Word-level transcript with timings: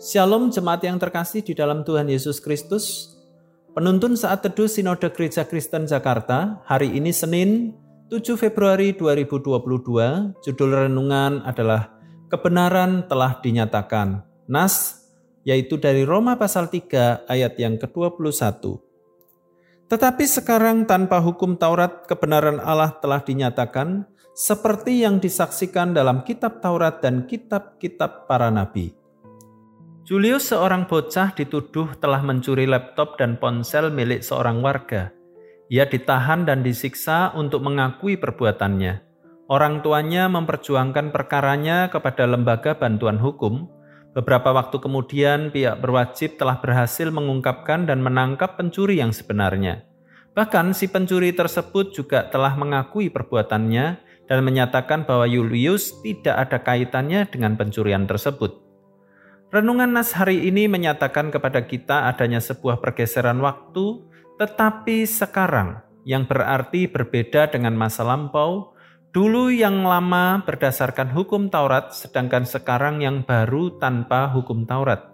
Shalom 0.00 0.48
jemaat 0.48 0.80
yang 0.80 0.96
terkasih 0.96 1.44
di 1.44 1.52
dalam 1.52 1.84
Tuhan 1.84 2.08
Yesus 2.08 2.40
Kristus. 2.40 3.12
Penuntun 3.76 4.16
saat 4.16 4.40
teduh 4.40 4.64
Sinode 4.64 5.12
Gereja 5.12 5.44
Kristen 5.44 5.84
Jakarta 5.84 6.64
hari 6.64 6.96
ini 6.96 7.12
Senin 7.12 7.76
7 8.08 8.40
Februari 8.40 8.96
2022. 8.96 9.60
Judul 10.40 10.88
renungan 10.88 11.44
adalah 11.44 11.92
Kebenaran 12.32 13.12
telah 13.12 13.44
dinyatakan. 13.44 14.24
Nas 14.48 15.04
yaitu 15.44 15.76
dari 15.76 16.08
Roma 16.08 16.40
pasal 16.40 16.72
3 16.72 17.28
ayat 17.28 17.60
yang 17.60 17.76
ke-21. 17.76 18.80
Tetapi 19.84 20.24
sekarang 20.24 20.88
tanpa 20.88 21.20
hukum 21.20 21.60
Taurat 21.60 22.08
kebenaran 22.08 22.56
Allah 22.56 22.96
telah 23.04 23.20
dinyatakan 23.20 24.08
seperti 24.32 25.04
yang 25.04 25.20
disaksikan 25.20 25.92
dalam 25.92 26.24
kitab 26.24 26.64
Taurat 26.64 27.04
dan 27.04 27.28
kitab-kitab 27.28 28.24
para 28.24 28.48
nabi 28.48 28.96
Julius 30.10 30.50
seorang 30.50 30.90
bocah 30.90 31.38
dituduh 31.38 31.94
telah 32.02 32.18
mencuri 32.18 32.66
laptop 32.66 33.14
dan 33.14 33.38
ponsel 33.38 33.94
milik 33.94 34.26
seorang 34.26 34.58
warga. 34.58 35.14
Ia 35.70 35.86
ditahan 35.86 36.42
dan 36.42 36.66
disiksa 36.66 37.30
untuk 37.38 37.62
mengakui 37.62 38.18
perbuatannya. 38.18 39.06
Orang 39.46 39.86
tuanya 39.86 40.26
memperjuangkan 40.26 41.14
perkaranya 41.14 41.86
kepada 41.94 42.26
lembaga 42.26 42.74
bantuan 42.74 43.22
hukum. 43.22 43.70
Beberapa 44.10 44.50
waktu 44.50 44.82
kemudian, 44.82 45.54
pihak 45.54 45.78
berwajib 45.78 46.42
telah 46.42 46.58
berhasil 46.58 47.06
mengungkapkan 47.14 47.86
dan 47.86 48.02
menangkap 48.02 48.58
pencuri 48.58 48.98
yang 48.98 49.14
sebenarnya. 49.14 49.86
Bahkan 50.34 50.74
si 50.74 50.90
pencuri 50.90 51.30
tersebut 51.30 51.94
juga 51.94 52.26
telah 52.34 52.58
mengakui 52.58 53.14
perbuatannya 53.14 53.86
dan 54.26 54.38
menyatakan 54.42 55.06
bahwa 55.06 55.30
Julius 55.30 55.94
tidak 56.02 56.50
ada 56.50 56.58
kaitannya 56.58 57.30
dengan 57.30 57.54
pencurian 57.54 58.10
tersebut. 58.10 58.69
Renungan 59.50 59.90
Nas 59.90 60.14
hari 60.14 60.46
ini 60.46 60.70
menyatakan 60.70 61.34
kepada 61.34 61.66
kita 61.66 62.06
adanya 62.06 62.38
sebuah 62.38 62.78
pergeseran 62.78 63.42
waktu, 63.42 63.98
tetapi 64.38 65.02
sekarang 65.02 65.82
yang 66.06 66.22
berarti 66.22 66.86
berbeda 66.86 67.50
dengan 67.50 67.74
masa 67.74 68.06
lampau. 68.06 68.78
Dulu 69.10 69.50
yang 69.50 69.82
lama 69.82 70.38
berdasarkan 70.46 71.10
hukum 71.10 71.50
Taurat, 71.50 71.90
sedangkan 71.90 72.46
sekarang 72.46 73.02
yang 73.02 73.26
baru 73.26 73.74
tanpa 73.82 74.30
hukum 74.30 74.62
Taurat. 74.70 75.10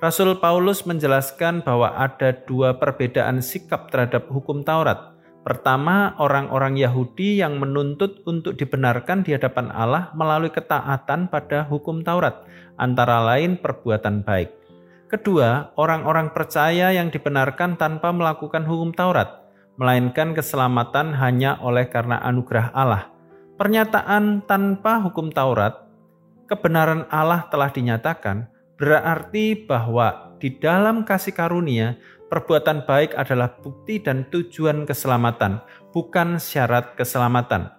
Rasul 0.00 0.32
Paulus 0.40 0.88
menjelaskan 0.88 1.60
bahwa 1.60 1.92
ada 1.92 2.32
dua 2.32 2.80
perbedaan 2.80 3.44
sikap 3.44 3.92
terhadap 3.92 4.32
hukum 4.32 4.64
Taurat. 4.64 5.13
Pertama, 5.44 6.16
orang-orang 6.16 6.80
Yahudi 6.80 7.44
yang 7.44 7.60
menuntut 7.60 8.24
untuk 8.24 8.56
dibenarkan 8.56 9.28
di 9.28 9.36
hadapan 9.36 9.68
Allah 9.68 10.08
melalui 10.16 10.48
ketaatan 10.48 11.28
pada 11.28 11.68
hukum 11.68 12.00
Taurat, 12.00 12.48
antara 12.80 13.20
lain 13.20 13.60
perbuatan 13.60 14.24
baik. 14.24 14.48
Kedua, 15.12 15.76
orang-orang 15.76 16.32
percaya 16.32 16.96
yang 16.96 17.12
dibenarkan 17.12 17.76
tanpa 17.76 18.08
melakukan 18.08 18.64
hukum 18.64 18.96
Taurat, 18.96 19.44
melainkan 19.76 20.32
keselamatan 20.32 21.12
hanya 21.12 21.60
oleh 21.60 21.92
karena 21.92 22.24
anugerah 22.24 22.72
Allah. 22.72 23.12
Pernyataan 23.60 24.48
tanpa 24.48 25.04
hukum 25.04 25.28
Taurat, 25.28 25.84
kebenaran 26.48 27.04
Allah 27.12 27.44
telah 27.52 27.68
dinyatakan, 27.68 28.48
berarti 28.80 29.68
bahwa 29.68 30.34
di 30.40 30.56
dalam 30.56 31.04
kasih 31.04 31.36
karunia 31.36 32.00
perbuatan 32.34 32.82
baik 32.82 33.14
adalah 33.14 33.46
bukti 33.62 34.02
dan 34.02 34.26
tujuan 34.26 34.82
keselamatan, 34.82 35.62
bukan 35.94 36.42
syarat 36.42 36.98
keselamatan. 36.98 37.70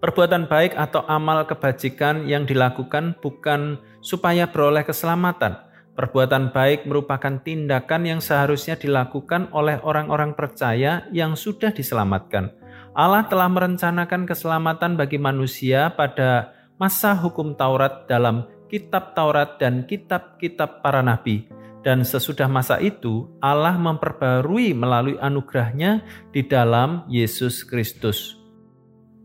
Perbuatan 0.00 0.48
baik 0.48 0.72
atau 0.80 1.04
amal 1.04 1.44
kebajikan 1.44 2.24
yang 2.24 2.48
dilakukan 2.48 3.20
bukan 3.20 3.76
supaya 4.00 4.48
beroleh 4.48 4.80
keselamatan. 4.80 5.60
Perbuatan 5.92 6.56
baik 6.56 6.88
merupakan 6.88 7.36
tindakan 7.44 8.08
yang 8.08 8.24
seharusnya 8.24 8.80
dilakukan 8.80 9.52
oleh 9.52 9.76
orang-orang 9.84 10.32
percaya 10.32 11.04
yang 11.12 11.36
sudah 11.36 11.68
diselamatkan. 11.68 12.56
Allah 12.96 13.28
telah 13.28 13.52
merencanakan 13.52 14.24
keselamatan 14.24 14.96
bagi 14.96 15.20
manusia 15.20 15.92
pada 15.92 16.56
masa 16.80 17.12
hukum 17.12 17.52
Taurat 17.52 18.08
dalam 18.08 18.48
kitab 18.72 19.12
Taurat 19.12 19.60
dan 19.60 19.84
kitab-kitab 19.84 20.80
para 20.80 21.04
nabi 21.04 21.59
dan 21.80 22.04
sesudah 22.04 22.44
masa 22.44 22.76
itu, 22.76 23.28
Allah 23.40 23.80
memperbarui 23.80 24.76
melalui 24.76 25.16
anugerahnya 25.16 26.04
di 26.28 26.44
dalam 26.44 27.08
Yesus 27.08 27.64
Kristus. 27.64 28.36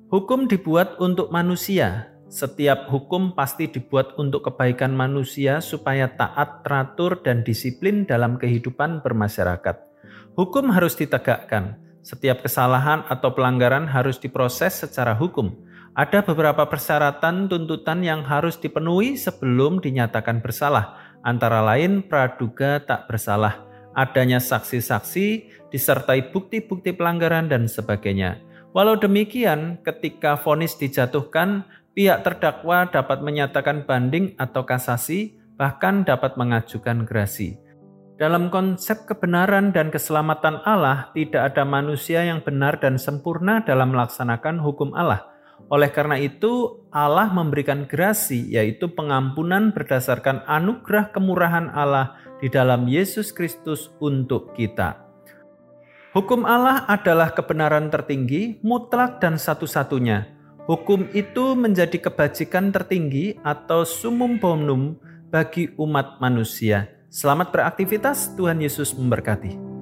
Hukum 0.08 0.48
dibuat 0.48 0.96
untuk 1.04 1.36
manusia. 1.36 2.16
Setiap 2.32 2.88
hukum 2.88 3.36
pasti 3.36 3.68
dibuat 3.68 4.16
untuk 4.16 4.48
kebaikan 4.48 4.96
manusia 4.96 5.60
supaya 5.60 6.08
taat, 6.08 6.64
teratur, 6.64 7.20
dan 7.20 7.44
disiplin 7.44 8.08
dalam 8.08 8.40
kehidupan 8.40 9.04
bermasyarakat. 9.04 9.76
Hukum 10.40 10.72
harus 10.72 10.96
ditegakkan. 10.96 11.80
Setiap 12.06 12.46
kesalahan 12.46 13.04
atau 13.12 13.34
pelanggaran 13.36 13.90
harus 13.90 14.16
diproses 14.22 14.78
secara 14.80 15.18
hukum. 15.18 15.52
Ada 15.96 16.28
beberapa 16.28 16.68
persyaratan 16.68 17.48
tuntutan 17.48 18.04
yang 18.04 18.24
harus 18.28 18.60
dipenuhi 18.60 19.16
sebelum 19.16 19.80
dinyatakan 19.80 20.44
bersalah 20.44 21.05
antara 21.25 21.66
lain 21.66 22.06
praduga 22.06 22.78
tak 22.86 23.09
bersalah, 23.09 23.66
adanya 23.97 24.38
saksi-saksi, 24.38 25.50
disertai 25.74 26.30
bukti-bukti 26.30 26.94
pelanggaran 26.94 27.50
dan 27.50 27.66
sebagainya. 27.66 28.40
Walau 28.72 28.96
demikian, 28.96 29.81
ketika 29.81 30.38
vonis 30.38 30.78
dijatuhkan, 30.78 31.66
pihak 31.97 32.22
terdakwa 32.22 32.85
dapat 32.88 33.25
menyatakan 33.25 33.84
banding 33.90 34.38
atau 34.38 34.64
kasasi, 34.64 35.35
bahkan 35.58 36.06
dapat 36.06 36.38
mengajukan 36.38 37.08
gerasi. 37.08 37.58
Dalam 38.16 38.47
konsep 38.47 39.03
kebenaran 39.03 39.75
dan 39.75 39.91
keselamatan 39.91 40.64
Allah, 40.64 41.12
tidak 41.12 41.52
ada 41.52 41.68
manusia 41.68 42.24
yang 42.24 42.40
benar 42.40 42.80
dan 42.80 42.96
sempurna 42.96 43.59
dalam 43.64 43.91
melaksanakan 43.91 44.64
hukum 44.64 44.96
Allah. 44.96 45.34
Oleh 45.74 45.90
karena 45.90 46.22
itu, 46.22 46.86
Allah 46.94 47.26
memberikan 47.34 47.90
gerasi, 47.90 48.46
yaitu 48.53 48.94
pengampunan 48.94 49.74
berdasarkan 49.74 50.46
anugerah 50.46 51.09
kemurahan 51.09 51.74
Allah 51.74 52.22
di 52.38 52.53
dalam 52.53 52.86
Yesus 52.86 53.34
Kristus 53.34 53.90
untuk 53.98 54.53
kita. 54.53 55.02
Hukum 56.14 56.46
Allah 56.48 56.86
adalah 56.88 57.34
kebenaran 57.34 57.90
tertinggi, 57.92 58.62
mutlak, 58.62 59.20
dan 59.20 59.36
satu-satunya. 59.36 60.31
Hukum 60.70 61.12
itu 61.12 61.58
menjadi 61.58 61.97
kebajikan 61.97 62.72
tertinggi 62.72 63.36
atau 63.44 63.84
sumum 63.84 64.40
bonum 64.40 64.96
bagi 65.28 65.74
umat 65.76 66.22
manusia. 66.24 66.88
Selamat 67.12 67.52
beraktivitas, 67.52 68.34
Tuhan 68.38 68.64
Yesus 68.64 68.96
memberkati. 68.96 69.75